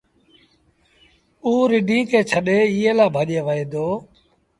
[1.45, 3.87] اوٚ رڍينٚ کي ڇڏي ايٚئي لآ ڀڄي وهي دو